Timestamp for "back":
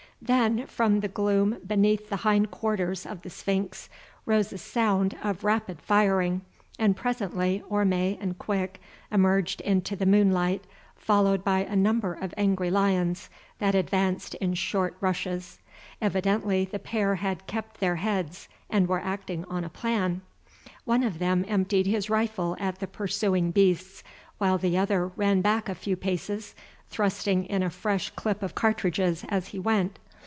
25.41-25.67